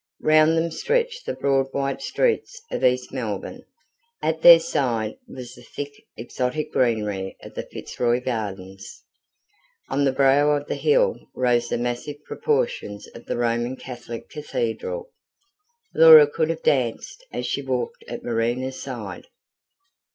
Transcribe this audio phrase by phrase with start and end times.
[0.23, 3.61] Round them stretched the broad white streets of East Melbourne;
[4.23, 9.03] at their side was the thick, exotic greenery of the Fitzroy Gardens;
[9.89, 15.11] on the brow of the hill rose the massive proportions of the Roman Catholic Cathedral.
[15.93, 19.27] Laura could have danced, as she walked at Marina's side.